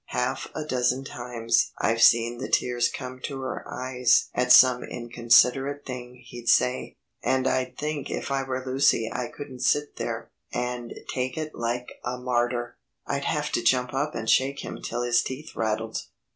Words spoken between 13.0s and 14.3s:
I'd have to jump up and